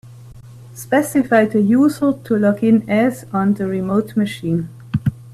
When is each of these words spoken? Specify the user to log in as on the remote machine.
Specify 0.73 1.45
the 1.45 1.61
user 1.61 2.13
to 2.23 2.35
log 2.35 2.63
in 2.63 2.89
as 2.89 3.27
on 3.31 3.53
the 3.53 3.67
remote 3.67 4.17
machine. 4.17 4.67